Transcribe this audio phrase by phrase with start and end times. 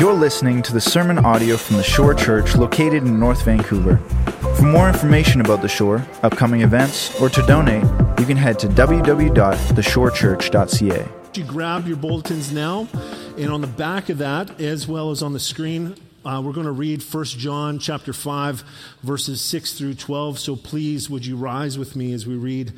[0.00, 3.98] You're listening to the sermon audio from the Shore Church located in North Vancouver.
[4.56, 7.84] For more information about the Shore, upcoming events, or to donate,
[8.18, 11.08] you can head to www.theshorechurch.ca.
[11.34, 12.88] You grab your bulletins now,
[13.36, 15.94] and on the back of that, as well as on the screen,
[16.24, 18.64] uh, we're going to read 1 John chapter 5,
[19.02, 20.38] verses 6 through 12.
[20.38, 22.72] So please, would you rise with me as we read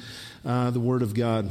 [0.44, 1.50] uh, the Word of God?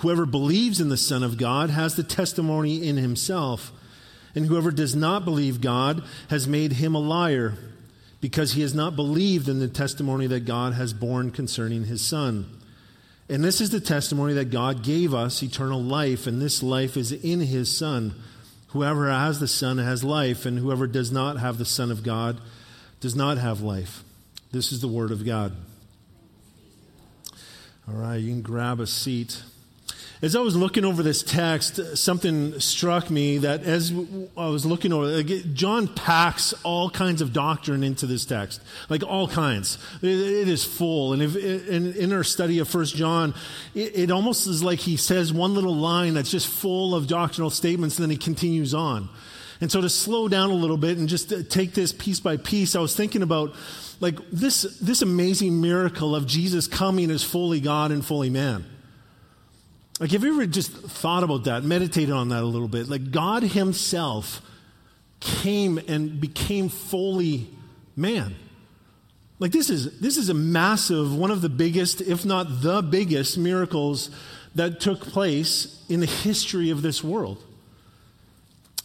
[0.00, 3.72] Whoever believes in the Son of God has the testimony in himself.
[4.34, 7.54] And whoever does not believe God has made him a liar,
[8.20, 12.46] because he has not believed in the testimony that God has borne concerning his Son.
[13.28, 17.12] And this is the testimony that God gave us eternal life, and this life is
[17.12, 18.14] in his Son.
[18.68, 22.40] Whoever has the Son has life, and whoever does not have the Son of God
[23.00, 24.04] does not have life.
[24.52, 25.56] This is the Word of God.
[27.88, 29.42] All right, you can grab a seat.
[30.22, 33.90] As I was looking over this text, something struck me that as
[34.36, 38.60] I was looking over, John packs all kinds of doctrine into this text,
[38.90, 39.78] like all kinds.
[40.02, 43.34] it, is full, and in, our study of First John,
[43.74, 47.98] it almost is like he says one little line that's just full of doctrinal statements,
[47.98, 49.08] and then he continues on.
[49.62, 52.76] And so to slow down a little bit and just take this piece by piece,
[52.76, 53.54] I was thinking about
[54.00, 58.66] like this this amazing miracle of Jesus coming as fully God and fully man.
[60.00, 62.88] Like, have you ever just thought about that, meditated on that a little bit?
[62.88, 64.40] Like, God Himself
[65.20, 67.48] came and became fully
[67.94, 68.34] man.
[69.38, 73.36] Like, this is, this is a massive, one of the biggest, if not the biggest,
[73.36, 74.10] miracles
[74.54, 77.44] that took place in the history of this world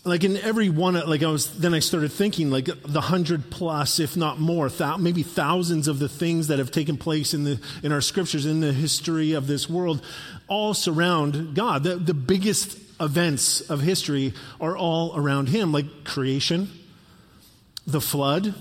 [0.05, 3.99] like in every one like i was then i started thinking like the hundred plus
[3.99, 7.59] if not more th- maybe thousands of the things that have taken place in the
[7.83, 10.01] in our scriptures in the history of this world
[10.47, 11.83] all surround god.
[11.83, 16.69] The, the biggest events of history are all around him like creation
[17.87, 18.53] the flood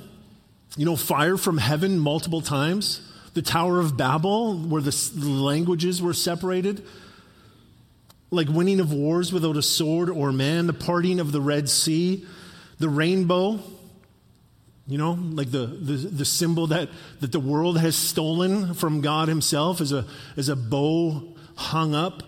[0.76, 6.14] you know fire from heaven multiple times the tower of babel where the languages were
[6.14, 6.84] separated
[8.34, 12.26] like winning of wars without a sword or man, the parting of the Red Sea,
[12.78, 13.60] the rainbow,
[14.86, 16.90] you know, like the, the, the symbol that,
[17.20, 20.06] that the world has stolen from God Himself as a,
[20.36, 21.22] as a bow
[21.56, 22.22] hung up,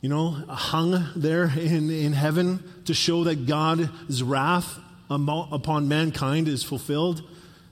[0.00, 4.78] you know, hung there in, in heaven to show that God's wrath
[5.10, 7.22] upon mankind is fulfilled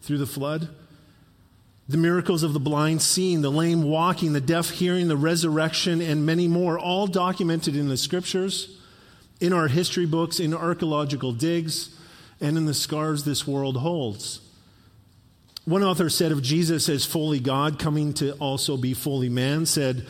[0.02, 0.68] through the flood.
[1.88, 6.26] The miracles of the blind seeing, the lame walking, the deaf hearing, the resurrection, and
[6.26, 8.76] many more, all documented in the scriptures,
[9.40, 11.96] in our history books, in archaeological digs,
[12.40, 14.40] and in the scars this world holds.
[15.64, 20.06] One author said of Jesus as fully God, coming to also be fully man, said,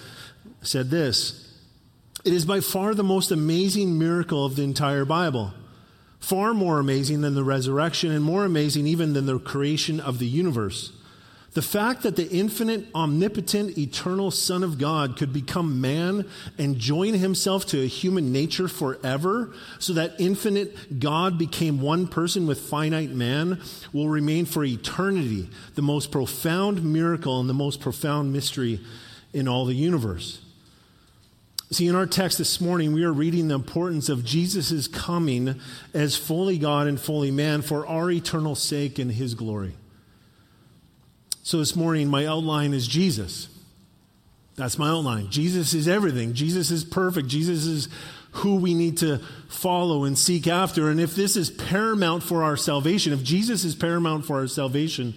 [0.63, 1.51] said this
[2.25, 5.53] It is by far the most amazing miracle of the entire Bible.
[6.21, 10.27] Far more amazing than the resurrection, and more amazing even than the creation of the
[10.27, 10.93] universe.
[11.57, 16.27] The fact that the infinite, omnipotent, eternal Son of God could become man
[16.59, 22.47] and join himself to a human nature forever, so that infinite God became one person
[22.47, 23.59] with finite man,
[23.95, 28.79] will remain for eternity the most profound miracle and the most profound mystery
[29.33, 30.43] in all the universe.
[31.71, 35.59] See, in our text this morning, we are reading the importance of Jesus' coming
[35.95, 39.73] as fully God and fully man for our eternal sake and his glory.
[41.47, 43.47] So this morning, my outline is Jesus.
[44.57, 45.31] That's my outline.
[45.31, 46.35] Jesus is everything.
[46.35, 47.29] Jesus is perfect.
[47.29, 47.89] Jesus is
[48.33, 50.91] who we need to follow and seek after.
[50.91, 55.15] And if this is paramount for our salvation, if Jesus is paramount for our salvation,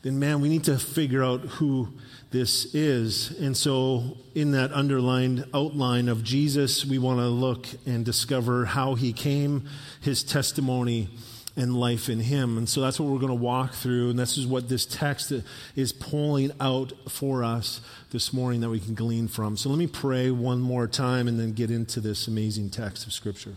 [0.00, 1.88] then man, we need to figure out who
[2.30, 3.38] this is.
[3.38, 8.94] And so, in that underlined outline of Jesus, we want to look and discover how
[8.94, 9.68] he came,
[10.00, 11.10] his testimony,
[11.56, 12.56] and life in Him.
[12.56, 14.10] And so that's what we're going to walk through.
[14.10, 15.32] And this is what this text
[15.76, 17.80] is pulling out for us
[18.12, 19.56] this morning that we can glean from.
[19.56, 23.12] So let me pray one more time and then get into this amazing text of
[23.12, 23.56] Scripture.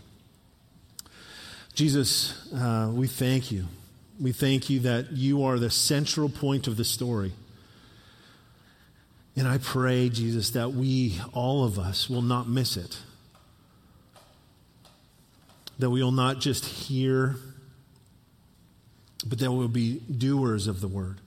[1.74, 3.66] Jesus, uh, we thank you.
[4.20, 7.32] We thank you that you are the central point of the story.
[9.36, 12.98] And I pray, Jesus, that we, all of us, will not miss it.
[15.80, 17.36] That we will not just hear,
[19.26, 21.20] but that we will be doers of the word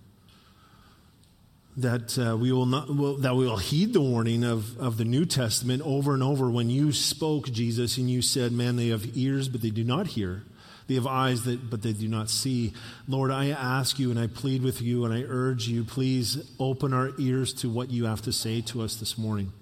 [1.77, 2.87] that uh, we will not
[3.21, 6.71] that we will heed the warning of, of the New Testament over and over when
[6.71, 10.43] you spoke Jesus and you said, "Man, they have ears but they do not hear,
[10.87, 12.73] they have eyes that but they do not see."
[13.07, 16.93] Lord, I ask you and I plead with you and I urge you, please open
[16.93, 19.53] our ears to what you have to say to us this morning.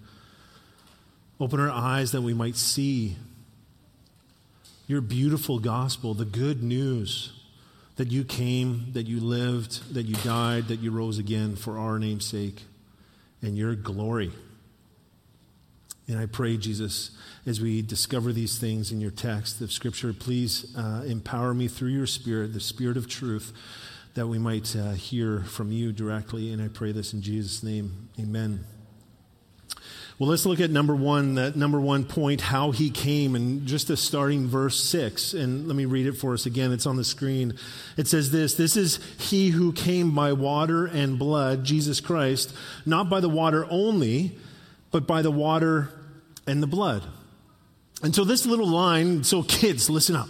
[1.38, 3.17] Open our eyes that we might see
[4.88, 7.33] your beautiful gospel, the good news
[7.95, 11.97] that you came, that you lived, that you died, that you rose again for our
[11.97, 12.63] name's sake
[13.42, 14.31] and your glory.
[16.07, 17.12] And I pray, Jesus,
[17.45, 21.89] as we discover these things in your text of Scripture, please uh, empower me through
[21.89, 23.53] your Spirit, the Spirit of truth,
[24.13, 26.53] that we might uh, hear from you directly.
[26.53, 28.09] And I pray this in Jesus' name.
[28.19, 28.75] Amen.
[30.17, 33.89] Well, let's look at number one, that number one point, how he came, and just
[33.89, 35.33] the starting verse six.
[35.33, 36.71] And let me read it for us again.
[36.71, 37.56] It's on the screen.
[37.97, 43.09] It says this This is he who came by water and blood, Jesus Christ, not
[43.09, 44.38] by the water only,
[44.89, 45.89] but by the water
[46.47, 47.03] and the blood.
[48.01, 50.29] And so this little line, so kids, listen up.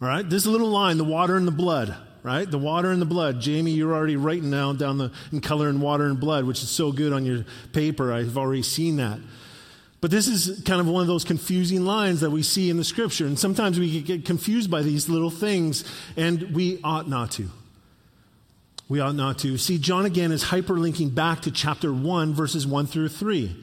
[0.00, 0.28] All right?
[0.28, 2.48] This little line, the water and the blood right?
[2.50, 3.40] The water and the blood.
[3.40, 6.68] Jamie, you're already writing now down the in color and water and blood, which is
[6.68, 8.12] so good on your paper.
[8.12, 9.18] I've already seen that.
[10.00, 12.84] But this is kind of one of those confusing lines that we see in the
[12.84, 13.26] scripture.
[13.26, 15.84] And sometimes we get confused by these little things,
[16.16, 17.48] and we ought not to.
[18.88, 19.56] We ought not to.
[19.58, 23.56] See, John again is hyperlinking back to chapter 1, verses 1 through 3.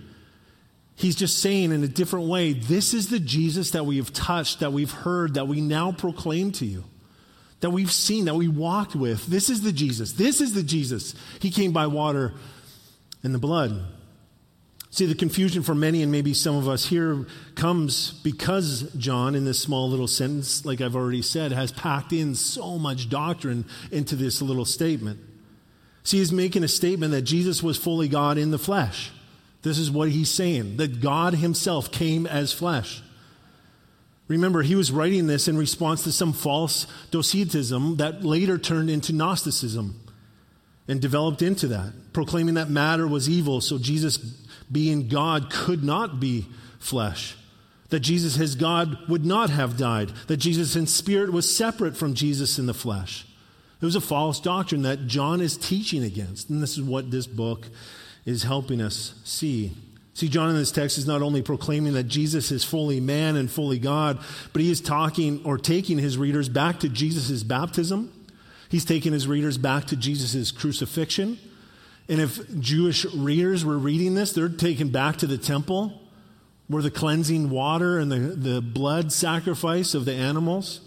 [0.95, 4.61] He's just saying in a different way, this is the Jesus that we have touched,
[4.61, 6.85] that we've heard, that we now proclaim to you
[7.61, 9.25] that we've seen, that we walked with.
[9.27, 10.13] This is the Jesus.
[10.13, 11.15] This is the Jesus.
[11.39, 12.33] He came by water
[13.23, 13.85] and the blood.
[14.91, 19.45] See, the confusion for many, and maybe some of us here, comes because John, in
[19.45, 24.15] this small little sentence, like I've already said, has packed in so much doctrine into
[24.15, 25.19] this little statement.
[26.03, 29.11] See, he's making a statement that Jesus was fully God in the flesh.
[29.61, 33.03] This is what he's saying that God himself came as flesh.
[34.29, 39.11] Remember, he was writing this in response to some false Docetism that later turned into
[39.11, 39.99] Gnosticism
[40.87, 44.17] and developed into that, proclaiming that matter was evil, so Jesus,
[44.71, 46.45] being God, could not be
[46.79, 47.35] flesh.
[47.89, 50.11] That Jesus, his God, would not have died.
[50.27, 53.25] That Jesus in spirit was separate from Jesus in the flesh.
[53.81, 56.51] It was a false doctrine that John is teaching against.
[56.51, 57.67] And this is what this book
[58.25, 59.71] is helping us see.
[60.19, 63.49] See, John in this text is not only proclaiming that Jesus is fully man and
[63.49, 64.19] fully God,
[64.51, 68.11] but he is talking or taking his readers back to Jesus' baptism.
[68.67, 71.39] He's taking his readers back to Jesus' crucifixion.
[72.09, 76.01] And if Jewish readers were reading this, they're taken back to the temple
[76.67, 80.81] where the cleansing water and the, the blood sacrifice of the animals,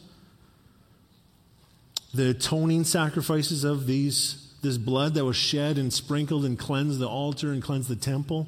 [2.13, 7.09] the atoning sacrifices of these, this blood that was shed and sprinkled and cleansed the
[7.09, 8.47] altar and cleansed the temple.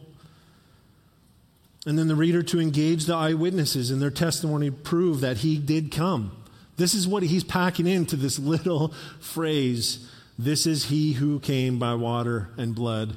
[1.86, 5.90] And then the reader to engage the eyewitnesses in their testimony prove that he did
[5.90, 6.32] come.
[6.76, 8.88] This is what he's packing into this little
[9.20, 13.16] phrase this is he who came by water and blood,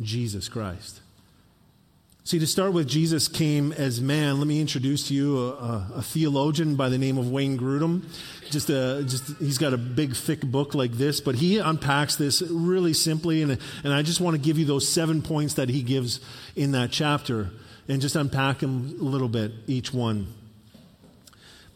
[0.00, 1.00] Jesus Christ.
[2.24, 4.38] See, to start with, Jesus came as man.
[4.38, 8.02] Let me introduce to you a, a, a theologian by the name of Wayne Grudem.
[8.50, 12.42] Just, a, just he's got a big, thick book like this, but he unpacks this
[12.42, 15.82] really simply, and, and I just want to give you those seven points that he
[15.82, 16.18] gives
[16.56, 17.50] in that chapter
[17.88, 20.32] and just unpack them a little bit, each one.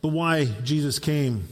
[0.03, 1.49] But why Jesus came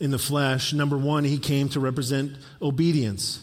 [0.00, 0.72] in the flesh?
[0.72, 3.40] Number one, he came to represent obedience.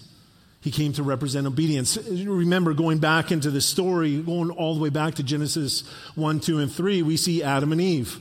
[0.62, 1.98] He came to represent obedience.
[2.08, 5.84] Remember, going back into the story, going all the way back to Genesis
[6.16, 8.20] 1, 2, and 3, we see Adam and Eve.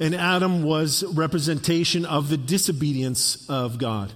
[0.00, 4.12] And Adam was representation of the disobedience of God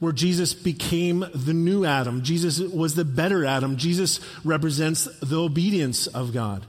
[0.00, 2.22] where Jesus became the new Adam.
[2.22, 3.76] Jesus was the better Adam.
[3.76, 6.66] Jesus represents the obedience of God.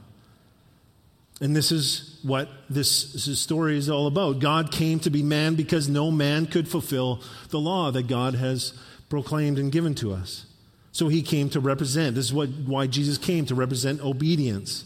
[1.42, 4.38] And this is what this, this, story is all about.
[4.38, 8.74] God came to be man because no man could fulfill the law that God has
[9.10, 10.46] proclaimed and given to us.
[10.92, 12.14] So he came to represent.
[12.16, 14.86] This is what, why Jesus came to represent obedience.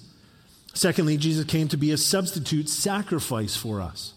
[0.73, 4.13] Secondly, Jesus came to be a substitute sacrifice for us.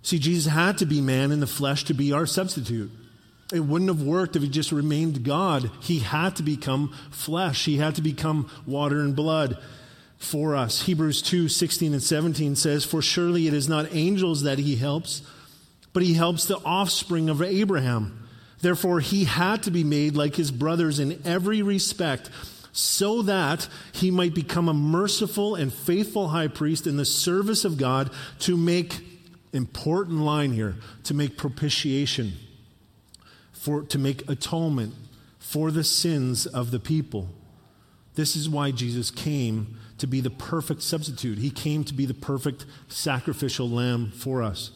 [0.00, 2.90] See, Jesus had to be man in the flesh to be our substitute.
[3.52, 5.70] It wouldn't have worked if he just remained God.
[5.82, 9.58] He had to become flesh, he had to become water and blood
[10.18, 10.82] for us.
[10.82, 15.22] Hebrews 2 16 and 17 says, For surely it is not angels that he helps,
[15.92, 18.26] but he helps the offspring of Abraham.
[18.60, 22.30] Therefore, he had to be made like his brothers in every respect,
[22.72, 27.76] so that he might become a merciful and faithful high priest in the service of
[27.76, 29.02] God to make
[29.52, 32.34] important line here to make propitiation
[33.52, 34.94] for to make atonement
[35.38, 37.30] for the sins of the people
[38.14, 42.14] this is why Jesus came to be the perfect substitute he came to be the
[42.14, 44.70] perfect sacrificial lamb for us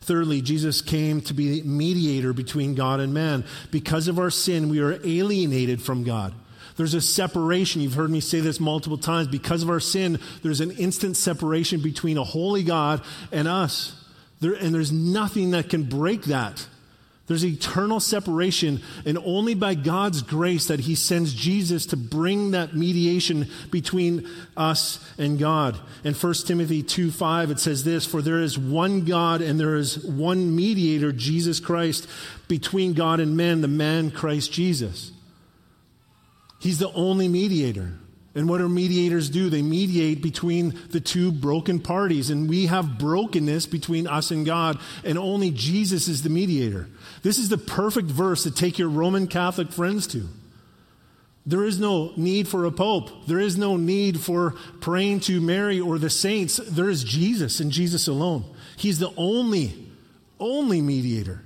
[0.00, 4.68] thirdly Jesus came to be the mediator between God and man because of our sin
[4.68, 6.34] we are alienated from God
[6.76, 7.82] there's a separation.
[7.82, 9.28] You've heard me say this multiple times.
[9.28, 13.98] Because of our sin, there's an instant separation between a holy God and us.
[14.40, 16.66] There, and there's nothing that can break that.
[17.28, 22.74] There's eternal separation, and only by God's grace that He sends Jesus to bring that
[22.74, 25.78] mediation between us and God.
[26.02, 29.76] In 1 Timothy 2 5, it says this For there is one God, and there
[29.76, 32.08] is one mediator, Jesus Christ,
[32.48, 35.12] between God and men, the man Christ Jesus.
[36.58, 37.92] He's the only mediator.
[38.34, 39.50] And what do mediators do?
[39.50, 42.30] They mediate between the two broken parties.
[42.30, 46.88] And we have brokenness between us and God, and only Jesus is the mediator.
[47.22, 50.28] This is the perfect verse to take your Roman Catholic friends to.
[51.44, 53.26] There is no need for a pope.
[53.26, 56.56] There is no need for praying to Mary or the saints.
[56.56, 58.44] There is Jesus and Jesus alone.
[58.76, 59.74] He's the only,
[60.38, 61.42] only mediator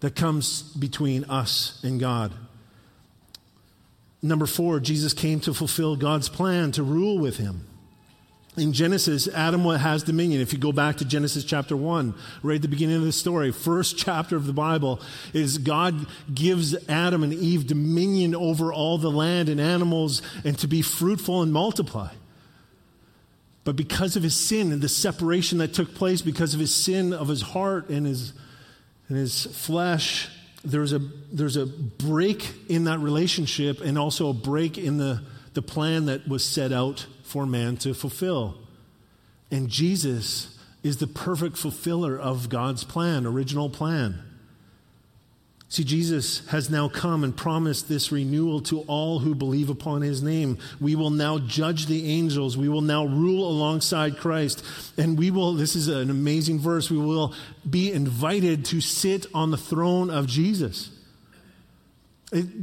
[0.00, 2.32] that comes between us and God.
[4.20, 7.66] Number four, Jesus came to fulfill God's plan to rule with him.
[8.56, 10.40] In Genesis, Adam has dominion.
[10.40, 13.52] If you go back to Genesis chapter 1, right at the beginning of the story,
[13.52, 15.00] first chapter of the Bible
[15.32, 20.66] is God gives Adam and Eve dominion over all the land and animals and to
[20.66, 22.10] be fruitful and multiply.
[23.62, 27.12] But because of his sin and the separation that took place, because of his sin
[27.12, 28.32] of his heart and his,
[29.08, 30.28] and his flesh,
[30.64, 30.98] there's a,
[31.32, 35.22] there's a break in that relationship and also a break in the,
[35.54, 38.56] the plan that was set out for man to fulfill.
[39.50, 44.22] And Jesus is the perfect fulfiller of God's plan, original plan.
[45.70, 50.22] See, Jesus has now come and promised this renewal to all who believe upon his
[50.22, 50.56] name.
[50.80, 52.56] We will now judge the angels.
[52.56, 54.64] We will now rule alongside Christ.
[54.96, 57.34] And we will, this is an amazing verse, we will
[57.68, 60.90] be invited to sit on the throne of Jesus.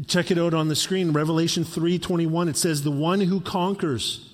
[0.08, 1.12] Check it out on the screen.
[1.12, 4.30] Revelation 3:21 it says the one who conquers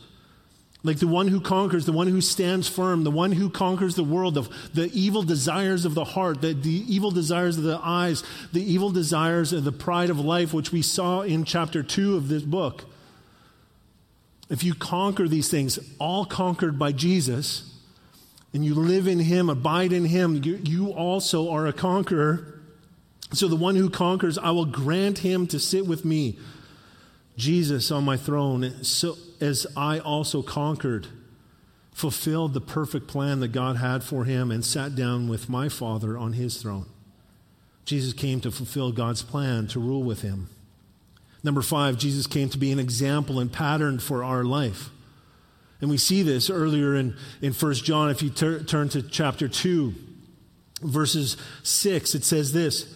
[0.84, 4.04] like the one who conquers, the one who stands firm, the one who conquers the
[4.04, 8.24] world, the, the evil desires of the heart, the, the evil desires of the eyes,
[8.52, 12.30] the evil desires of the pride of life, which we saw in chapter 2 of
[12.30, 12.86] this book.
[14.50, 17.72] If you conquer these things, all conquered by Jesus,
[18.54, 22.60] and you live in Him, abide in Him, you, you also are a conqueror.
[23.34, 26.38] So the one who conquers, I will grant him to sit with me,
[27.38, 28.84] Jesus on my throne.
[28.84, 31.08] So as I also conquered,
[31.92, 36.18] fulfilled the perfect plan that God had for him, and sat down with my Father
[36.18, 36.88] on his throne.
[37.86, 40.50] Jesus came to fulfill God's plan to rule with him.
[41.44, 44.90] Number five, Jesus came to be an example and pattern for our life.
[45.82, 48.12] And we see this earlier in, in 1 John.
[48.12, 49.94] If you ter- turn to chapter 2,
[50.84, 52.96] verses 6, it says this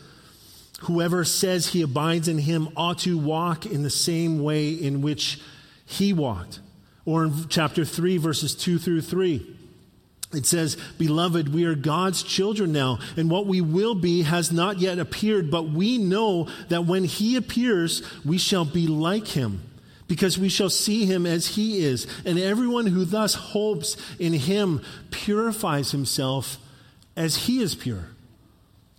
[0.86, 5.42] Whoever says he abides in him ought to walk in the same way in which
[5.86, 6.60] he walked.
[7.06, 9.56] Or in chapter 3, verses 2 through 3.
[10.34, 14.80] It says, Beloved, we are God's children now, and what we will be has not
[14.80, 19.64] yet appeared, but we know that when He appears, we shall be like Him,
[20.08, 22.06] because we shall see Him as He is.
[22.26, 26.58] And everyone who thus hopes in Him purifies himself
[27.16, 28.10] as He is pure.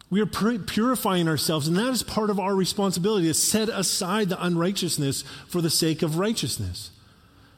[0.09, 4.43] We are purifying ourselves, and that is part of our responsibility to set aside the
[4.43, 6.91] unrighteousness for the sake of righteousness.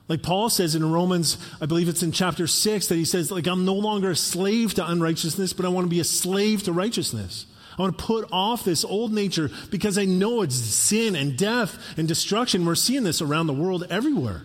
[0.09, 3.47] Like Paul says in Romans, I believe it's in chapter 6, that he says, like,
[3.47, 6.73] I'm no longer a slave to unrighteousness, but I want to be a slave to
[6.73, 7.45] righteousness.
[7.79, 11.79] I want to put off this old nature because I know it's sin and death
[11.99, 12.65] and destruction.
[12.65, 14.43] We're seeing this around the world everywhere.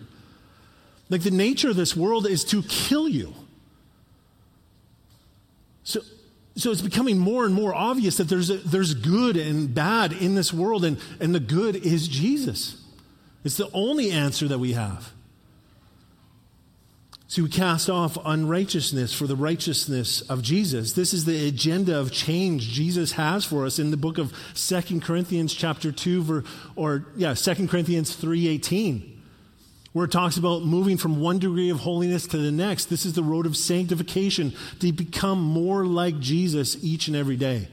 [1.08, 3.34] Like the nature of this world is to kill you.
[5.82, 6.00] So
[6.56, 10.34] so it's becoming more and more obvious that there's, a, there's good and bad in
[10.36, 12.80] this world, and, and the good is Jesus.
[13.42, 15.12] It's the only answer that we have.
[17.26, 20.92] So we cast off unrighteousness for the righteousness of Jesus.
[20.92, 25.02] This is the agenda of change Jesus has for us in the book of Second
[25.02, 26.44] Corinthians chapter 2
[26.76, 29.13] or yeah, Second Corinthians 3:18
[29.94, 32.86] where it talks about moving from one degree of holiness to the next.
[32.86, 37.68] This is the road of sanctification to become more like Jesus each and every day.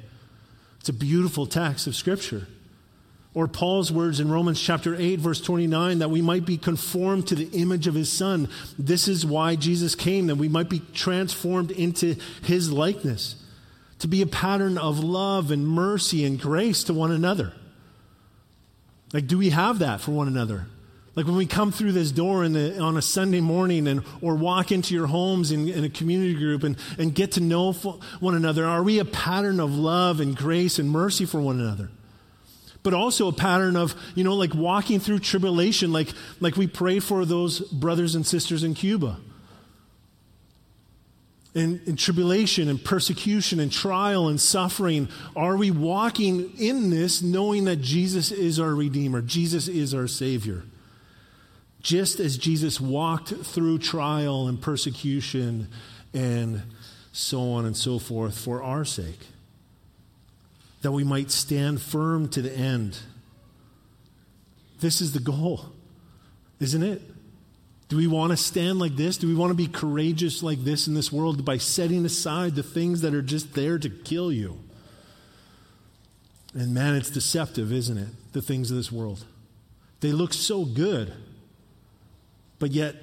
[0.79, 2.47] It's a beautiful text of Scripture.
[3.33, 7.35] Or Paul's words in Romans chapter 8, verse 29, that we might be conformed to
[7.35, 8.49] the image of his Son.
[8.77, 13.35] This is why Jesus came, that we might be transformed into his likeness,
[13.97, 17.53] to be a pattern of love and mercy and grace to one another.
[19.11, 20.67] Like, do we have that for one another?
[21.13, 24.71] Like when we come through this door the, on a Sunday morning and, or walk
[24.71, 28.65] into your homes in, in a community group and, and get to know one another,
[28.65, 31.89] are we a pattern of love and grace and mercy for one another?
[32.81, 36.99] But also a pattern of, you know, like walking through tribulation, like, like we pray
[36.99, 39.19] for those brothers and sisters in Cuba.
[41.53, 47.65] In, in tribulation and persecution and trial and suffering, are we walking in this knowing
[47.65, 50.63] that Jesus is our Redeemer, Jesus is our Savior?
[51.81, 55.67] Just as Jesus walked through trial and persecution
[56.13, 56.61] and
[57.11, 59.19] so on and so forth for our sake,
[60.81, 62.97] that we might stand firm to the end.
[64.79, 65.67] This is the goal,
[66.59, 67.01] isn't it?
[67.89, 69.17] Do we want to stand like this?
[69.17, 72.63] Do we want to be courageous like this in this world by setting aside the
[72.63, 74.57] things that are just there to kill you?
[76.53, 78.07] And man, it's deceptive, isn't it?
[78.33, 79.25] The things of this world.
[79.99, 81.13] They look so good.
[82.61, 82.95] But yet,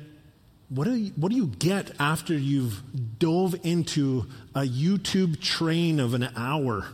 [0.69, 2.81] what do, you, what do you get after you've
[3.19, 6.87] dove into a YouTube train of an hour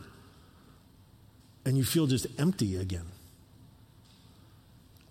[1.63, 3.05] and you feel just empty again?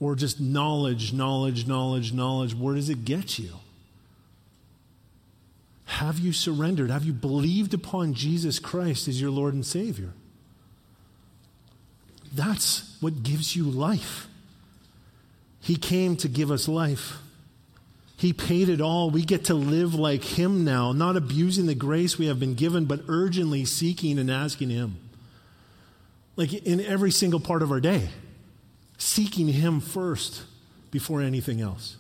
[0.01, 2.57] Or just knowledge, knowledge, knowledge, knowledge.
[2.57, 3.51] Where does it get you?
[5.85, 6.91] Have you surrendered?
[6.91, 10.11] Have you believed upon Jesus Christ as your Lord and Savior?
[12.35, 14.27] That's what gives you life.
[15.61, 17.19] He came to give us life.
[18.17, 19.11] He paid it all.
[19.11, 22.85] We get to live like Him now, not abusing the grace we have been given,
[22.85, 24.97] but urgently seeking and asking Him.
[26.37, 28.09] Like in every single part of our day,
[28.99, 30.43] seeking Him first
[30.91, 31.97] before anything else.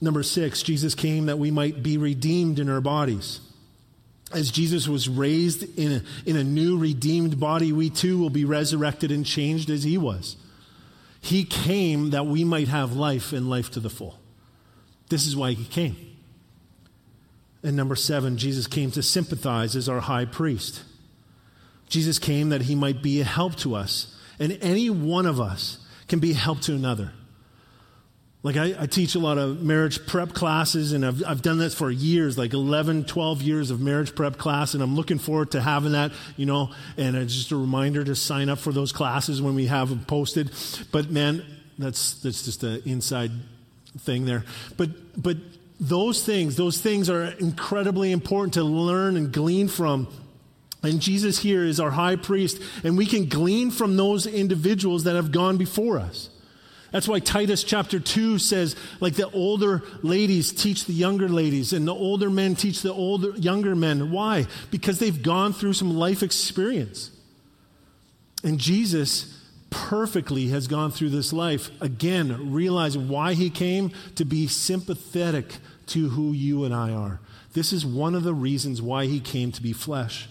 [0.00, 3.40] Number six, Jesus came that we might be redeemed in our bodies.
[4.32, 8.44] As Jesus was raised in a, in a new redeemed body, we too will be
[8.44, 10.36] resurrected and changed as He was.
[11.20, 14.18] He came that we might have life and life to the full.
[15.08, 15.96] This is why he came.
[17.62, 20.82] And number seven, Jesus came to sympathize as our high priest.
[21.88, 24.14] Jesus came that he might be a help to us.
[24.38, 27.12] And any one of us can be a help to another.
[28.42, 31.74] Like, I, I, teach a lot of marriage prep classes, and I've, I've done this
[31.74, 35.60] for years like 11, 12 years of marriage prep class, and I'm looking forward to
[35.60, 36.70] having that, you know.
[36.96, 40.04] And it's just a reminder to sign up for those classes when we have them
[40.04, 40.52] posted.
[40.92, 41.44] But man,
[41.76, 43.32] that's, that's just an inside
[43.98, 44.44] thing there.
[44.76, 45.36] But, but
[45.80, 50.08] those things, those things are incredibly important to learn and glean from.
[50.82, 55.16] And Jesus here is our high priest, and we can glean from those individuals that
[55.16, 56.30] have gone before us.
[56.92, 61.86] That's why Titus chapter 2 says, like the older ladies teach the younger ladies, and
[61.86, 64.10] the older men teach the older, younger men.
[64.10, 64.46] Why?
[64.70, 67.10] Because they've gone through some life experience.
[68.44, 69.35] And Jesus
[69.70, 76.10] perfectly has gone through this life, again, realizing why he came to be sympathetic to
[76.10, 77.20] who you and I are.
[77.52, 80.28] This is one of the reasons why he came to be flesh.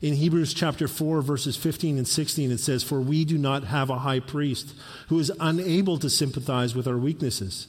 [0.00, 3.90] In Hebrews chapter 4, verses 15 and 16, it says, For we do not have
[3.90, 4.74] a high priest
[5.08, 7.68] who is unable to sympathize with our weaknesses,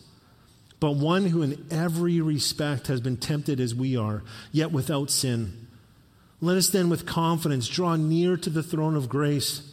[0.79, 5.67] but one who in every respect has been tempted as we are, yet without sin.
[6.39, 9.68] Let us then with confidence draw near to the throne of grace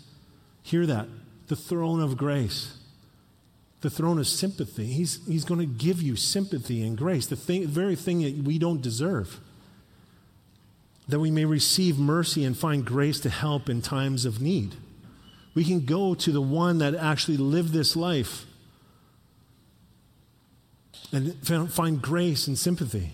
[0.66, 1.07] Hear that.
[1.46, 2.76] The throne of grace.
[3.83, 4.87] The throne of sympathy.
[4.87, 8.42] He's, he's going to give you sympathy and grace, the, thing, the very thing that
[8.42, 9.38] we don't deserve.
[11.07, 14.74] That we may receive mercy and find grace to help in times of need.
[15.55, 18.44] We can go to the one that actually lived this life
[21.12, 21.37] and
[21.70, 23.12] find grace and sympathy.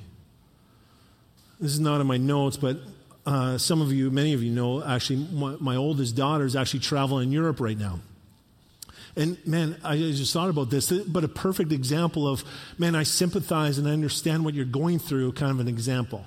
[1.61, 2.79] This is not in my notes, but
[3.25, 6.81] uh, some of you, many of you know, actually, my, my oldest daughter is actually
[6.81, 8.01] traveling in Europe right now.
[9.15, 12.45] And man, I just thought about this, but a perfect example of,
[12.79, 16.25] man, I sympathize and I understand what you're going through, kind of an example.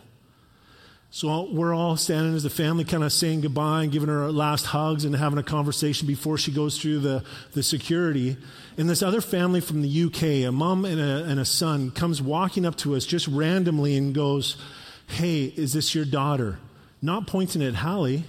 [1.09, 4.65] So we're all standing as a family, kind of saying goodbye and giving her last
[4.65, 8.37] hugs and having a conversation before she goes through the, the security.
[8.77, 12.21] And this other family from the UK, a mom and a, and a son, comes
[12.21, 14.57] walking up to us just randomly and goes,
[15.07, 16.59] Hey, is this your daughter?
[17.05, 18.25] Not pointing at Hallie,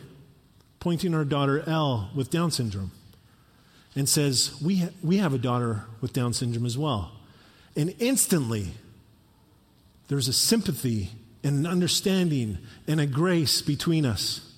[0.79, 2.93] pointing our daughter Elle with Down syndrome,
[3.97, 7.12] and says, we, ha- we have a daughter with Down syndrome as well.
[7.75, 8.69] And instantly,
[10.09, 11.11] there's a sympathy
[11.43, 14.53] and an understanding and a grace between us.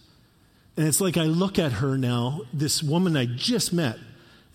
[0.76, 3.98] And it's like I look at her now, this woman I just met,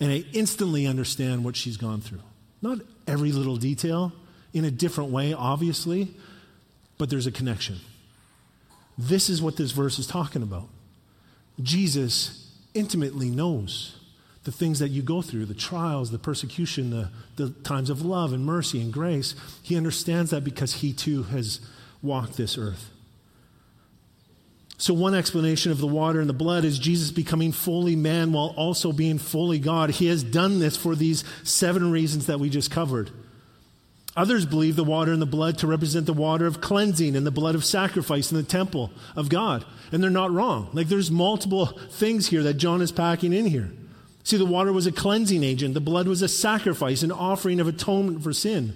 [0.00, 2.22] and I instantly understand what she's gone through.
[2.62, 4.12] Not every little detail,
[4.52, 6.14] in a different way, obviously,
[6.96, 7.80] but there's a connection.
[8.96, 10.68] This is what this verse is talking about.
[11.62, 13.98] Jesus intimately knows
[14.44, 18.32] the things that you go through, the trials, the persecution, the, the times of love
[18.32, 19.34] and mercy and grace.
[19.62, 21.60] He understands that because he too has
[22.02, 22.90] walked this earth.
[24.76, 28.52] So, one explanation of the water and the blood is Jesus becoming fully man while
[28.56, 29.90] also being fully God.
[29.90, 33.10] He has done this for these seven reasons that we just covered.
[34.16, 37.32] Others believe the water and the blood to represent the water of cleansing and the
[37.32, 39.64] blood of sacrifice in the temple of God.
[39.90, 40.68] And they're not wrong.
[40.72, 43.72] Like there's multiple things here that John is packing in here.
[44.22, 47.68] See, the water was a cleansing agent, the blood was a sacrifice, an offering of
[47.68, 48.74] atonement for sin.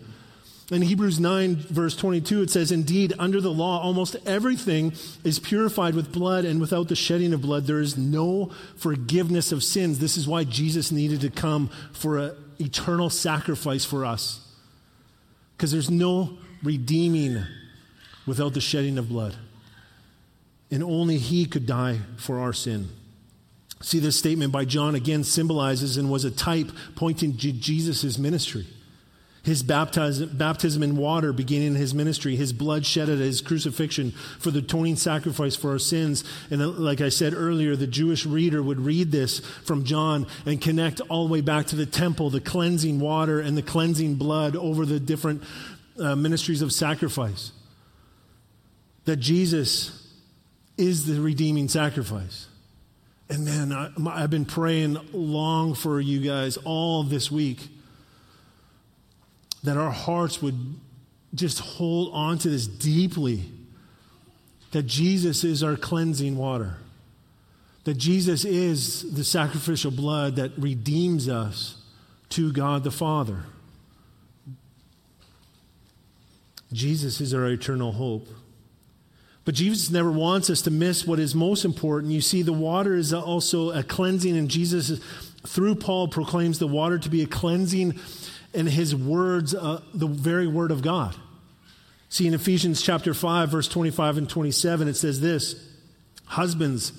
[0.70, 4.92] In Hebrews 9, verse 22, it says, Indeed, under the law, almost everything
[5.24, 9.64] is purified with blood, and without the shedding of blood, there is no forgiveness of
[9.64, 9.98] sins.
[9.98, 14.46] This is why Jesus needed to come for an eternal sacrifice for us.
[15.59, 17.44] Because there's no redeeming
[18.27, 19.35] without the shedding of blood.
[20.71, 22.90] And only He could die for our sin.
[23.83, 28.66] See, this statement by John again symbolizes and was a type pointing to Jesus' ministry
[29.48, 34.50] his baptism, baptism in water beginning his ministry, his blood shed at his crucifixion for
[34.50, 36.22] the atoning sacrifice for our sins.
[36.50, 40.61] And uh, like I said earlier, the Jewish reader would read this from John and
[40.61, 44.54] connect all the way back to the temple, the cleansing water and the cleansing blood
[44.54, 45.42] over the different
[45.98, 47.52] uh, ministries of sacrifice.
[49.06, 50.12] That Jesus
[50.76, 52.48] is the redeeming sacrifice.
[53.30, 53.90] And man, I,
[54.22, 57.70] I've been praying long for you guys all this week
[59.64, 60.77] that our hearts would
[61.35, 63.51] just hold on to this deeply
[64.73, 66.77] that Jesus is our cleansing water,
[67.85, 71.77] that Jesus is the sacrificial blood that redeems us
[72.31, 73.44] to God the Father.
[76.73, 78.29] Jesus is our eternal hope.
[79.47, 82.12] But Jesus never wants us to miss what is most important.
[82.12, 85.01] You see, the water is also a cleansing, and Jesus,
[85.47, 87.99] through Paul, proclaims the water to be a cleansing
[88.52, 91.14] in his words, uh, the very word of God.
[92.08, 95.68] See, in Ephesians chapter 5, verse 25 and 27, it says this
[96.24, 96.92] Husbands,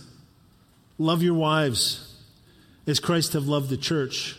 [0.98, 2.18] love your wives
[2.86, 4.38] as Christ have loved the church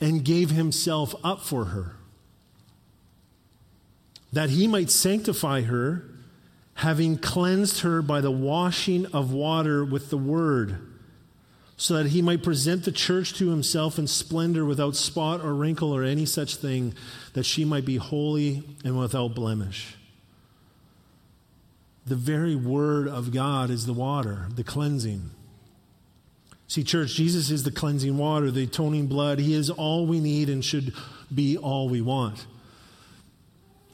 [0.00, 1.96] and gave himself up for her,
[4.32, 6.04] that he might sanctify her,
[6.74, 10.87] having cleansed her by the washing of water with the word
[11.80, 15.94] so that he might present the church to himself in splendor without spot or wrinkle
[15.94, 16.92] or any such thing,
[17.34, 19.94] that she might be holy and without blemish.
[22.04, 25.30] The very word of God is the water, the cleansing.
[26.66, 29.38] See, church, Jesus is the cleansing water, the atoning blood.
[29.38, 30.92] He is all we need and should
[31.32, 32.44] be all we want.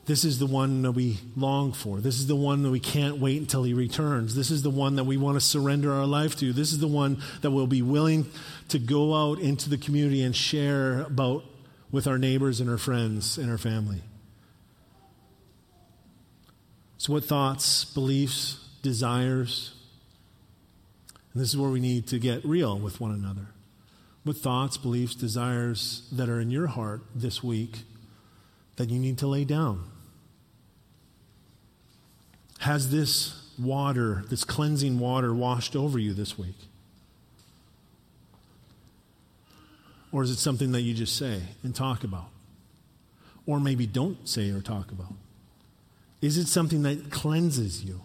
[0.06, 1.98] This is the one that we long for.
[1.98, 4.34] This is the one that we can't wait until he returns.
[4.34, 6.52] This is the one that we want to surrender our life to.
[6.52, 8.26] This is the one that we'll be willing
[8.68, 11.44] to go out into the community and share about
[11.90, 14.02] with our neighbors and our friends and our family.
[16.98, 19.74] So, what thoughts, beliefs, desires?
[21.32, 23.48] And this is where we need to get real with one another.
[24.22, 27.82] What thoughts, beliefs, desires that are in your heart this week
[28.76, 29.90] that you need to lay down?
[32.64, 36.56] Has this water, this cleansing water, washed over you this week?
[40.10, 42.30] Or is it something that you just say and talk about?
[43.44, 45.12] Or maybe don't say or talk about?
[46.22, 48.00] Is it something that cleanses you?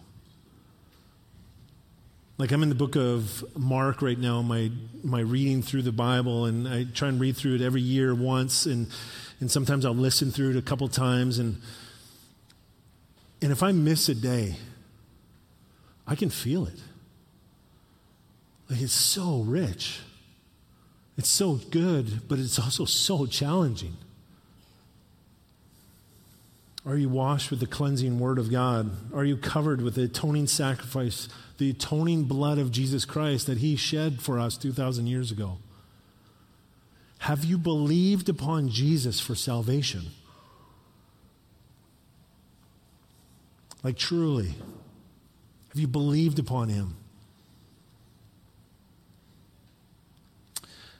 [2.36, 4.70] Like I'm in the book of Mark right now, my
[5.02, 8.66] my reading through the Bible, and I try and read through it every year once,
[8.66, 8.88] and
[9.40, 11.62] and sometimes I'll listen through it a couple times, and
[13.42, 14.56] and if I miss a day,
[16.06, 16.78] I can feel it.
[18.68, 20.00] Like it's so rich.
[21.16, 23.96] It's so good, but it's also so challenging.
[26.86, 28.90] Are you washed with the cleansing word of God?
[29.14, 33.76] Are you covered with the atoning sacrifice, the atoning blood of Jesus Christ that he
[33.76, 35.58] shed for us 2,000 years ago?
[37.18, 40.06] Have you believed upon Jesus for salvation?
[43.82, 44.54] Like, truly,
[45.68, 46.96] have you believed upon him?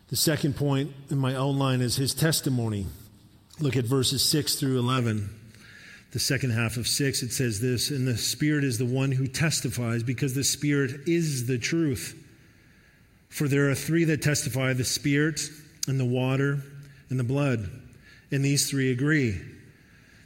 [0.09, 2.87] The second point in my outline is his testimony.
[3.61, 5.31] Look at verses 6 through 11.
[6.12, 9.29] the second half of 6, it says this And the Spirit is the one who
[9.29, 12.16] testifies, because the Spirit is the truth.
[13.29, 15.40] For there are three that testify the Spirit,
[15.87, 16.61] and the water,
[17.09, 17.71] and the blood.
[18.33, 19.40] And these three agree.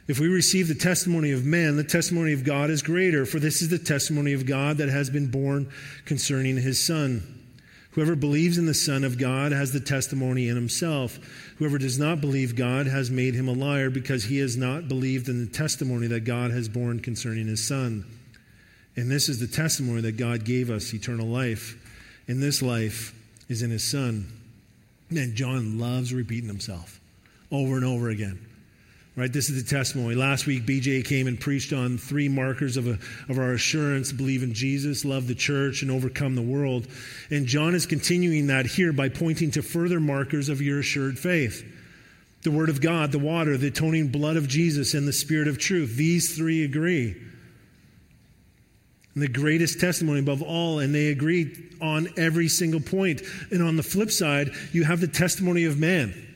[0.07, 3.61] If we receive the testimony of men, the testimony of God is greater, for this
[3.61, 5.71] is the testimony of God that has been borne
[6.05, 7.41] concerning his Son.
[7.91, 11.17] Whoever believes in the Son of God has the testimony in himself.
[11.57, 15.29] Whoever does not believe God has made him a liar because he has not believed
[15.29, 18.05] in the testimony that God has borne concerning his Son.
[18.97, 21.77] And this is the testimony that God gave us eternal life.
[22.27, 23.15] And this life
[23.49, 24.27] is in his Son.
[25.09, 26.99] And John loves repeating himself
[27.49, 28.44] over and over again.
[29.17, 30.13] Right, this is the testimony.
[30.13, 32.99] Last week, BJ came and preached on three markers of, a,
[33.29, 36.85] of our assurance believe in Jesus, love the church, and overcome the world.
[37.31, 41.63] And John is continuing that here by pointing to further markers of your assured faith
[42.43, 45.57] the Word of God, the water, the atoning blood of Jesus, and the Spirit of
[45.57, 45.95] truth.
[45.95, 47.15] These three agree.
[49.15, 53.23] And the greatest testimony above all, and they agree on every single point.
[53.49, 56.34] And on the flip side, you have the testimony of man.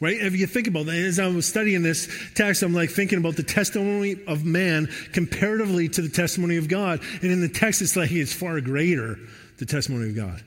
[0.00, 0.16] Right?
[0.16, 3.36] If you think about that, as I was studying this text, I'm like thinking about
[3.36, 7.00] the testimony of man comparatively to the testimony of God.
[7.20, 9.18] And in the text, it's like it's far greater,
[9.58, 10.42] the testimony of God.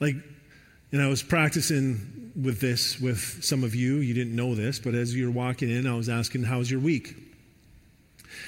[0.00, 0.16] Like,
[0.90, 3.96] and I was practicing with this with some of you.
[3.96, 7.14] You didn't know this, but as you're walking in, I was asking, How's your week?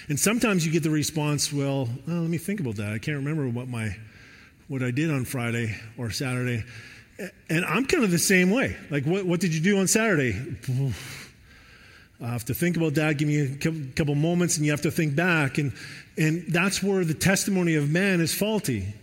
[0.08, 2.92] And sometimes you get the response, Well, well let me think about that.
[2.92, 3.94] I can't remember what my
[4.68, 6.64] what I did on Friday or Saturday.
[7.48, 8.76] And I'm kind of the same way.
[8.90, 10.56] Like, what, what did you do on Saturday?
[12.20, 14.90] I have to think about that, give me a couple moments, and you have to
[14.90, 15.58] think back.
[15.58, 15.72] And,
[16.16, 18.94] and that's where the testimony of man is faulty.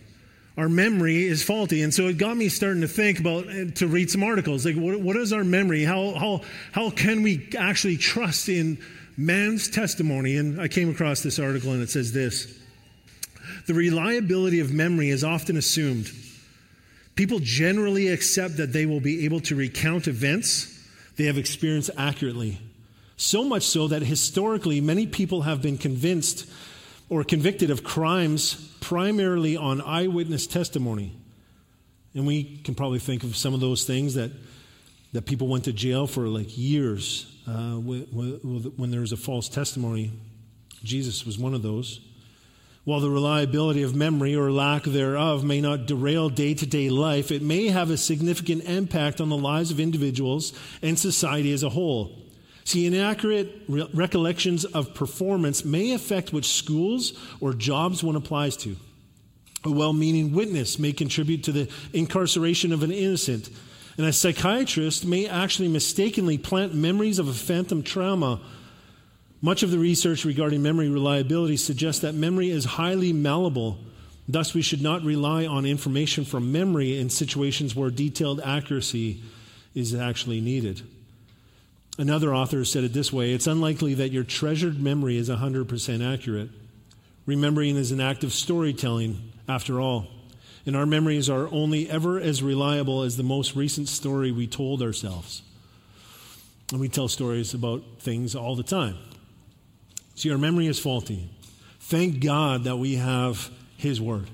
[0.56, 1.82] Our memory is faulty.
[1.82, 4.66] And so it got me starting to think about, eh, to read some articles.
[4.66, 5.84] Like, what, what is our memory?
[5.84, 8.78] How, how, how can we actually trust in
[9.16, 10.36] man's testimony?
[10.36, 12.58] And I came across this article, and it says this
[13.66, 16.10] The reliability of memory is often assumed
[17.14, 20.72] People generally accept that they will be able to recount events
[21.16, 22.58] they have experienced accurately.
[23.16, 26.50] So much so that historically, many people have been convinced
[27.08, 31.14] or convicted of crimes primarily on eyewitness testimony.
[32.14, 34.30] And we can probably think of some of those things that,
[35.12, 40.10] that people went to jail for like years uh, when there was a false testimony.
[40.82, 42.00] Jesus was one of those.
[42.84, 47.30] While the reliability of memory or lack thereof may not derail day to day life,
[47.30, 51.68] it may have a significant impact on the lives of individuals and society as a
[51.68, 52.18] whole.
[52.64, 58.76] See, inaccurate re- recollections of performance may affect which schools or jobs one applies to.
[59.64, 63.48] A well meaning witness may contribute to the incarceration of an innocent.
[63.96, 68.40] And a psychiatrist may actually mistakenly plant memories of a phantom trauma
[69.42, 73.76] much of the research regarding memory reliability suggests that memory is highly malleable.
[74.28, 79.20] Thus, we should not rely on information from memory in situations where detailed accuracy
[79.74, 80.82] is actually needed.
[81.98, 86.48] Another author said it this way It's unlikely that your treasured memory is 100% accurate.
[87.26, 90.06] Remembering is an act of storytelling, after all.
[90.64, 94.82] And our memories are only ever as reliable as the most recent story we told
[94.82, 95.42] ourselves.
[96.70, 98.96] And we tell stories about things all the time.
[100.14, 101.30] See, our memory is faulty.
[101.80, 104.30] Thank God that we have His Word,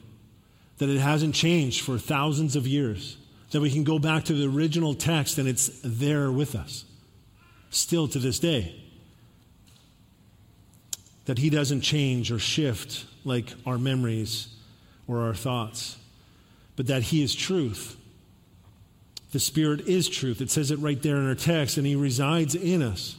[0.78, 3.16] that it hasn't changed for thousands of years,
[3.50, 6.84] that we can go back to the original text and it's there with us,
[7.70, 8.74] still to this day.
[11.24, 14.48] That He doesn't change or shift like our memories
[15.06, 15.96] or our thoughts,
[16.76, 17.96] but that He is truth.
[19.32, 20.40] The Spirit is truth.
[20.40, 23.16] It says it right there in our text, and He resides in us.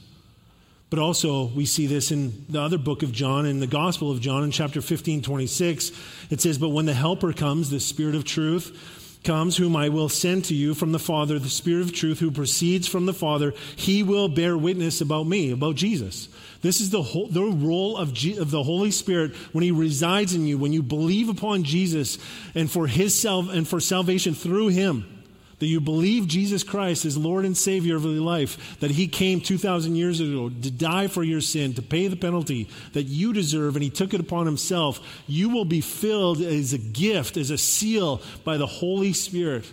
[0.89, 4.21] But also, we see this in the other book of John, in the Gospel of
[4.21, 5.91] John, in chapter 15, 26.
[6.31, 10.09] It says, But when the Helper comes, the Spirit of truth comes, whom I will
[10.09, 13.53] send to you from the Father, the Spirit of truth who proceeds from the Father,
[13.75, 16.27] he will bear witness about me, about Jesus.
[16.61, 20.33] This is the, whole, the role of, G, of the Holy Spirit when He resides
[20.33, 22.17] in you, when you believe upon Jesus
[22.55, 25.18] and for His self and for salvation through Him
[25.59, 29.41] that you believe Jesus Christ is Lord and Savior of your life, that He came
[29.41, 33.75] 2,000 years ago to die for your sin, to pay the penalty that you deserve,
[33.75, 37.57] and He took it upon Himself, you will be filled as a gift, as a
[37.57, 39.65] seal by the Holy Spirit.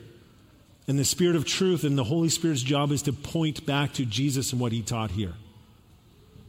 [0.89, 4.05] And the Spirit of truth and the Holy Spirit's job is to point back to
[4.05, 5.35] Jesus and what He taught here.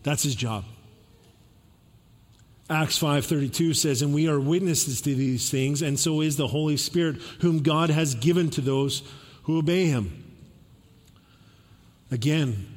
[0.04, 0.64] That's His job.
[2.70, 6.76] Acts 5:32 says, "And we are witnesses to these things, and so is the Holy
[6.78, 9.04] Spirit, whom God has given to those
[9.48, 10.24] who obey him.
[12.12, 12.68] Again,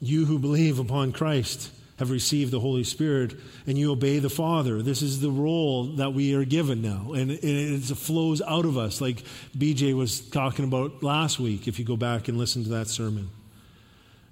[0.00, 3.34] you who believe upon Christ have received the Holy Spirit
[3.66, 4.82] and you obey the Father.
[4.82, 7.12] This is the role that we are given now.
[7.14, 9.22] And it flows out of us, like
[9.56, 13.30] BJ was talking about last week, if you go back and listen to that sermon.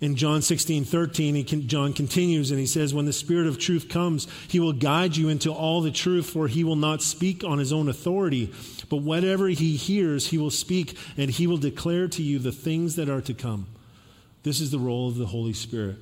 [0.01, 3.59] In John 16, 13, he can, John continues and he says, When the Spirit of
[3.59, 7.43] truth comes, he will guide you into all the truth, for he will not speak
[7.43, 8.55] on his own authority,
[8.89, 12.95] but whatever he hears, he will speak, and he will declare to you the things
[12.95, 13.67] that are to come.
[14.45, 15.97] This is the role of the Holy Spirit.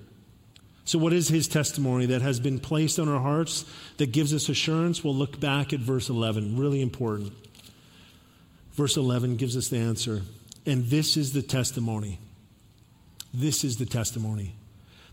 [0.84, 3.64] So, what is his testimony that has been placed on our hearts
[3.96, 5.02] that gives us assurance?
[5.02, 7.32] We'll look back at verse 11, really important.
[8.74, 10.22] Verse 11 gives us the answer.
[10.66, 12.20] And this is the testimony.
[13.38, 14.54] This is the testimony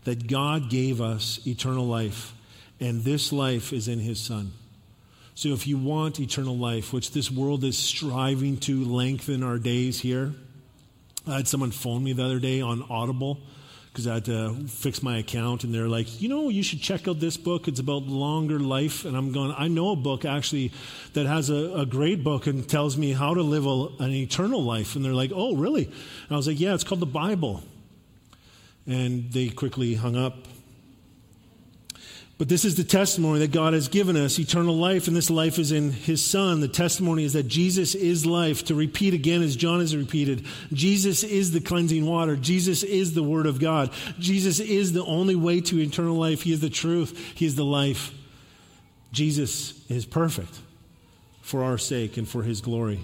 [0.04, 2.32] that God gave us eternal life,
[2.80, 4.52] and this life is in his Son.
[5.34, 10.00] So, if you want eternal life, which this world is striving to lengthen our days
[10.00, 10.32] here,
[11.26, 13.40] I had someone phone me the other day on Audible
[13.92, 17.06] because I had to fix my account, and they're like, you know, you should check
[17.06, 17.68] out this book.
[17.68, 19.04] It's about longer life.
[19.04, 20.72] And I'm going, I know a book actually
[21.12, 24.64] that has a, a great book and tells me how to live a, an eternal
[24.64, 24.96] life.
[24.96, 25.84] And they're like, oh, really?
[25.84, 27.62] And I was like, yeah, it's called the Bible.
[28.86, 30.46] And they quickly hung up.
[32.36, 35.58] But this is the testimony that God has given us eternal life, and this life
[35.58, 36.60] is in His Son.
[36.60, 38.64] The testimony is that Jesus is life.
[38.64, 42.34] To repeat again, as John has repeated, Jesus is the cleansing water.
[42.34, 43.90] Jesus is the Word of God.
[44.18, 46.42] Jesus is the only way to eternal life.
[46.42, 48.12] He is the truth, He is the life.
[49.12, 50.58] Jesus is perfect
[51.40, 52.98] for our sake and for His glory.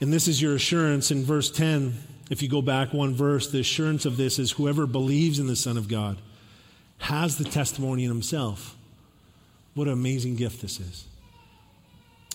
[0.00, 1.94] And this is your assurance in verse 10.
[2.32, 5.54] If you go back one verse, the assurance of this is whoever believes in the
[5.54, 6.16] Son of God
[6.96, 8.74] has the testimony in himself.
[9.74, 11.04] What an amazing gift this is.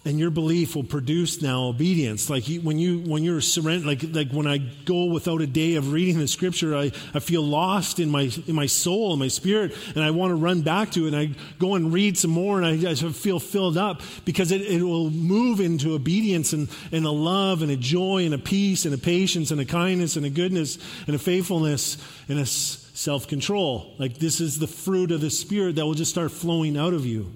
[0.08, 2.30] And your belief will produce now obedience.
[2.30, 5.92] Like when you when you're surrender, like like when I go without a day of
[5.92, 9.76] reading the scripture, I, I feel lost in my in my soul and my spirit,
[9.96, 11.14] and I want to run back to it.
[11.14, 14.62] And I go and read some more, and I, I feel filled up because it,
[14.62, 18.86] it will move into obedience and, and a love and a joy and a peace
[18.86, 21.98] and a patience and a kindness and a goodness and a faithfulness
[22.30, 23.94] and a self control.
[24.00, 27.06] Like this is the fruit of the Spirit that will just start flowing out of
[27.06, 27.30] you.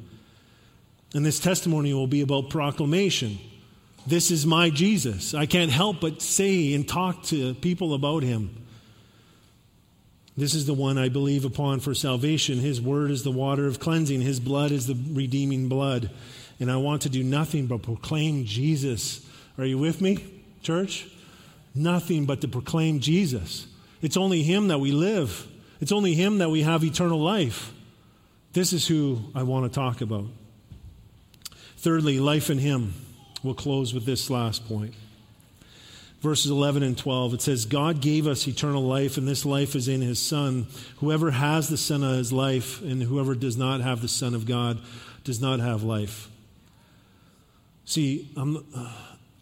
[1.13, 3.37] And this testimony will be about proclamation.
[4.07, 5.33] This is my Jesus.
[5.33, 8.61] I can't help but say and talk to people about him.
[10.37, 12.59] This is the one I believe upon for salvation.
[12.59, 16.09] His word is the water of cleansing, His blood is the redeeming blood.
[16.59, 19.25] And I want to do nothing but proclaim Jesus.
[19.57, 20.23] Are you with me,
[20.61, 21.07] church?
[21.75, 23.67] Nothing but to proclaim Jesus.
[24.01, 25.47] It's only Him that we live.
[25.79, 27.73] It's only Him that we have eternal life.
[28.53, 30.25] This is who I want to talk about.
[31.81, 32.93] Thirdly, life in Him.
[33.41, 34.93] We'll close with this last point.
[36.21, 39.87] Verses 11 and 12, it says, God gave us eternal life, and this life is
[39.87, 40.67] in His Son.
[40.97, 44.79] Whoever has the Son has life, and whoever does not have the Son of God
[45.23, 46.29] does not have life.
[47.85, 48.63] See, I'm,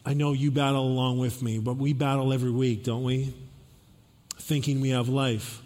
[0.05, 3.33] I know you battle along with me, but we battle every week, don't we?
[4.37, 5.61] Thinking we have life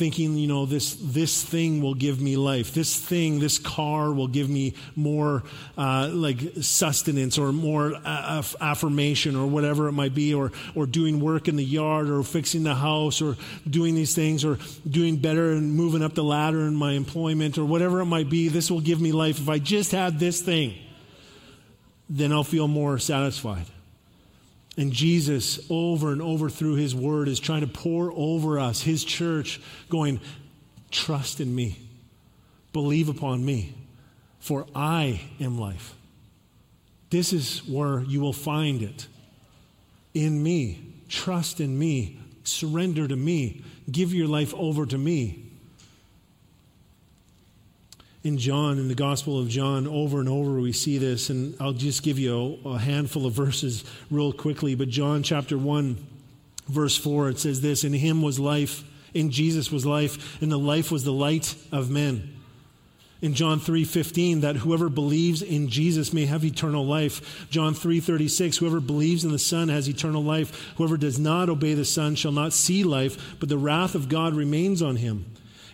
[0.00, 2.72] thinking, you know, this, this thing will give me life.
[2.72, 5.42] This thing, this car will give me more
[5.76, 11.20] uh, like sustenance or more uh, affirmation or whatever it might be, or, or doing
[11.20, 13.36] work in the yard or fixing the house or
[13.68, 14.56] doing these things or
[14.88, 18.48] doing better and moving up the ladder in my employment or whatever it might be.
[18.48, 19.38] This will give me life.
[19.38, 20.78] If I just had this thing,
[22.08, 23.66] then I'll feel more satisfied.
[24.80, 29.04] And Jesus, over and over through his word, is trying to pour over us, his
[29.04, 30.22] church, going,
[30.90, 31.78] Trust in me,
[32.72, 33.74] believe upon me,
[34.38, 35.94] for I am life.
[37.10, 39.06] This is where you will find it.
[40.14, 40.80] In me.
[41.10, 42.18] Trust in me.
[42.44, 43.62] Surrender to me.
[43.90, 45.49] Give your life over to me
[48.22, 51.72] in John, in the Gospel of John, over and over we see this, and I'll
[51.72, 54.74] just give you a, a, handful of verses real quickly.
[54.74, 55.96] But John chapter 1,
[56.68, 60.58] verse 4, it says this In him was life, in Jesus was life, and the
[60.58, 62.36] life was the light of men.
[63.22, 67.46] In John 3:15 that whoever believes in Jesus may have eternal life.
[67.50, 70.72] John 3:36 whoever believes in the Son has eternal life.
[70.76, 74.34] Whoever does not obey the Son shall not see life, but the wrath of God
[74.34, 75.26] remains on him.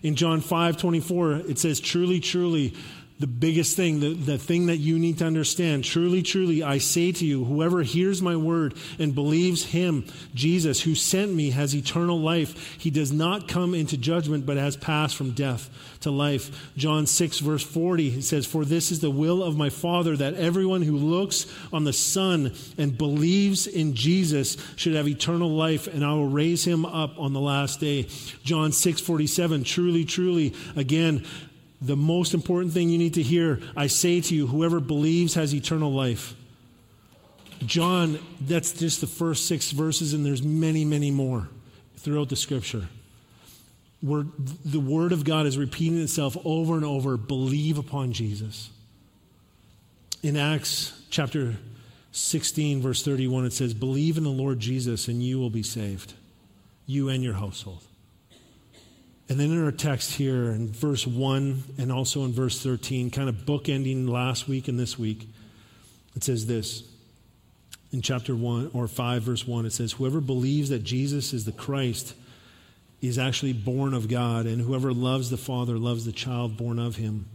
[0.03, 2.75] In John 5 24, it says, Truly, truly,
[3.19, 5.85] the biggest thing, the, the thing that you need to understand.
[5.85, 10.05] Truly, truly, I say to you, whoever hears my word and believes him,
[10.35, 12.77] Jesus, who sent me, has eternal life.
[12.79, 16.71] He does not come into judgment, but has passed from death to life.
[16.77, 20.35] John 6, verse 40, he says, For this is the will of my Father, that
[20.35, 26.05] everyone who looks on the Son and believes in Jesus should have eternal life, and
[26.05, 28.09] I will raise him up on the last day.
[28.45, 31.25] John 6, 47, truly, truly, again,
[31.81, 35.55] the most important thing you need to hear I say to you, whoever believes has
[35.55, 36.35] eternal life.
[37.65, 41.49] John, that's just the first six verses, and there's many, many more
[41.97, 42.89] throughout the scripture.
[44.03, 44.25] Where
[44.65, 48.71] the word of God is repeating itself over and over believe upon Jesus.
[50.23, 51.57] In Acts chapter
[52.13, 56.15] 16, verse 31, it says, Believe in the Lord Jesus, and you will be saved,
[56.87, 57.83] you and your household.
[59.29, 63.29] And then in our text here in verse 1 and also in verse 13, kind
[63.29, 65.29] of bookending last week and this week,
[66.15, 66.85] it says this.
[67.93, 71.53] In chapter 1 or 5, verse 1, it says, Whoever believes that Jesus is the
[71.53, 72.15] Christ
[73.01, 76.97] is actually born of God, and whoever loves the Father loves the child born of
[76.97, 77.27] him.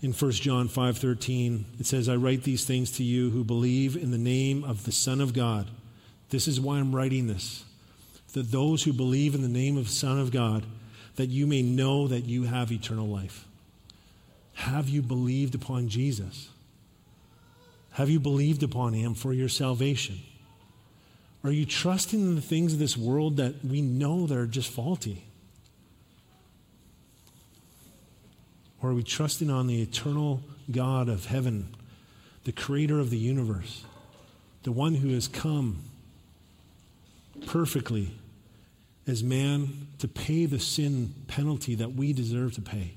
[0.00, 4.10] In 1 John 5:13, it says, "I write these things to you who believe in
[4.10, 5.70] the name of the Son of God."
[6.30, 7.64] This is why I'm writing this
[8.32, 10.64] that those who believe in the name of the Son of God,
[11.16, 13.46] that you may know that you have eternal life.
[14.54, 16.48] Have you believed upon Jesus?
[17.92, 20.20] Have you believed upon him for your salvation?
[21.44, 24.70] Are you trusting in the things of this world that we know that are just
[24.70, 25.24] faulty?
[28.80, 31.74] Or are we trusting on the eternal God of heaven,
[32.44, 33.84] the creator of the universe,
[34.62, 35.82] the one who has come
[37.46, 38.12] perfectly
[39.06, 42.94] as man to pay the sin penalty that we deserve to pay.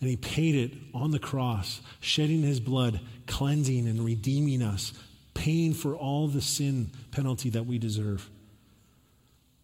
[0.00, 4.92] And he paid it on the cross, shedding his blood, cleansing and redeeming us,
[5.32, 8.28] paying for all the sin penalty that we deserve.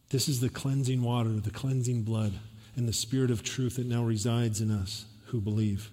[0.08, 2.32] This is the cleansing water, the cleansing blood,
[2.74, 5.90] and the spirit of truth that now resides in us who believe.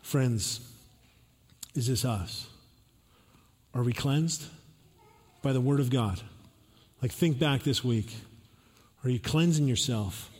[0.00, 0.60] Friends,
[1.74, 2.46] is this us?
[3.74, 4.44] Are we cleansed
[5.42, 6.20] by the word of God?
[7.04, 8.16] Like, think back this week.
[9.04, 10.30] Are you cleansing yourself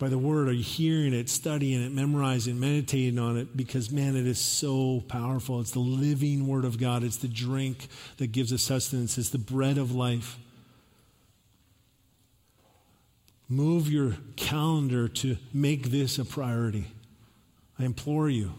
[0.00, 0.48] by the word?
[0.48, 3.56] Are you hearing it, studying it, memorizing, meditating on it?
[3.56, 5.60] Because, man, it is so powerful.
[5.60, 7.86] It's the living word of God, it's the drink
[8.16, 10.38] that gives us sustenance, it's the bread of life.
[13.48, 16.88] Move your calendar to make this a priority.
[17.78, 18.54] I implore you,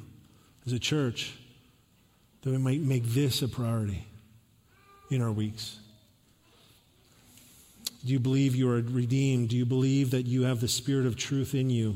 [0.66, 1.38] as a church,
[2.44, 4.08] that we might make this a priority
[5.12, 5.80] in our weeks.
[8.06, 9.50] Do you believe you are redeemed?
[9.50, 11.96] Do you believe that you have the Spirit of truth in you?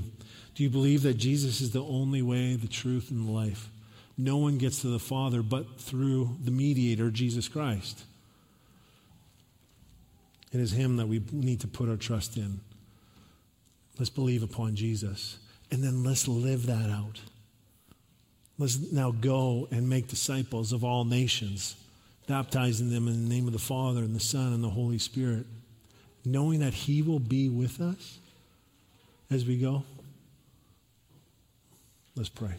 [0.56, 3.70] Do you believe that Jesus is the only way, the truth, and the life?
[4.18, 8.04] No one gets to the Father but through the mediator, Jesus Christ.
[10.52, 12.60] It is Him that we need to put our trust in.
[13.98, 15.38] Let's believe upon Jesus.
[15.72, 17.22] And then let's live that out.
[18.60, 21.76] Let's now go and make disciples of all nations,
[22.28, 25.48] baptizing them in the name of the Father and the Son and the Holy Spirit
[26.26, 28.20] knowing that He will be with us
[29.30, 29.84] as we go?
[32.16, 32.54] Let's pray.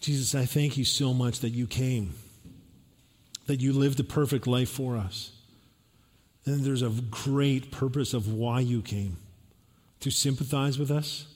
[0.00, 2.14] Jesus, I thank you so much that you came,
[3.46, 5.32] that you lived a perfect life for us.
[6.44, 9.16] And there's a great purpose of why you came
[10.00, 11.26] to sympathize with us,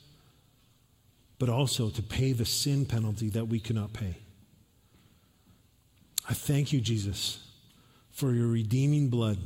[1.38, 4.18] but also to pay the sin penalty that we cannot pay.
[6.28, 7.42] I thank you, Jesus,
[8.12, 9.38] for your redeeming blood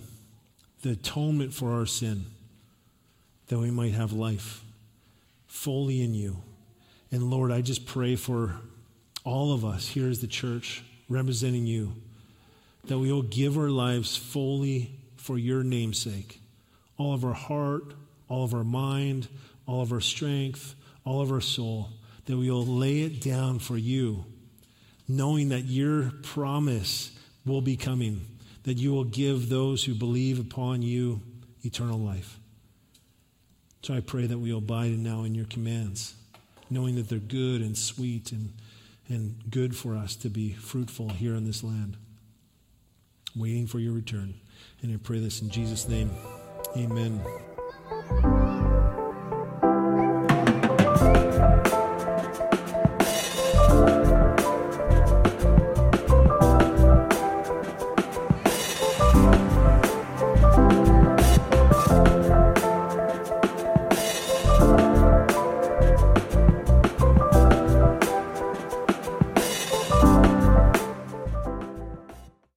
[0.82, 2.26] the atonement for our sin,
[3.48, 4.62] that we might have life
[5.46, 6.36] fully in you.
[7.10, 8.56] And Lord, I just pray for
[9.24, 11.94] all of us here as the church representing you,
[12.86, 16.40] that we will give our lives fully for your namesake.
[16.96, 17.94] All of our heart,
[18.28, 19.28] all of our mind,
[19.66, 20.74] all of our strength,
[21.04, 21.90] all of our soul,
[22.26, 24.24] that we will lay it down for you,
[25.06, 28.26] knowing that your promise will be coming
[28.64, 31.20] that you will give those who believe upon you
[31.64, 32.38] eternal life.
[33.82, 36.14] So I pray that we abide now in your commands,
[36.70, 38.52] knowing that they're good and sweet and,
[39.08, 41.96] and good for us to be fruitful here in this land.
[43.34, 44.34] Waiting for your return.
[44.82, 46.10] And I pray this in Jesus' name.
[46.76, 47.20] Amen.